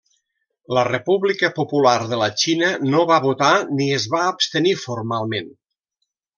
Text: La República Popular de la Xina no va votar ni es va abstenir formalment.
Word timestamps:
La 0.77 0.85
República 0.87 1.49
Popular 1.57 1.93
de 2.13 2.19
la 2.23 2.31
Xina 2.45 2.71
no 2.95 3.05
va 3.13 3.19
votar 3.29 3.53
ni 3.77 3.89
es 4.01 4.11
va 4.17 4.25
abstenir 4.33 4.77
formalment. 4.89 5.57